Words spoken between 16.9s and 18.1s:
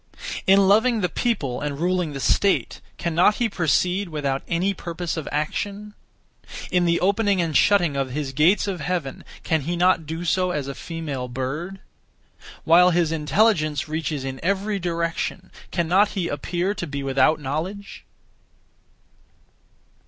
without knowledge?